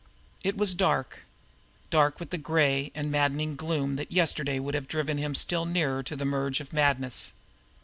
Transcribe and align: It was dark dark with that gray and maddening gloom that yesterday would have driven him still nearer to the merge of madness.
It 0.43 0.57
was 0.57 0.73
dark 0.73 1.19
dark 1.91 2.19
with 2.19 2.31
that 2.31 2.39
gray 2.39 2.91
and 2.95 3.11
maddening 3.11 3.55
gloom 3.55 3.97
that 3.97 4.11
yesterday 4.11 4.57
would 4.57 4.73
have 4.73 4.87
driven 4.87 5.19
him 5.19 5.35
still 5.35 5.63
nearer 5.67 6.01
to 6.01 6.15
the 6.15 6.25
merge 6.25 6.59
of 6.59 6.73
madness. 6.73 7.33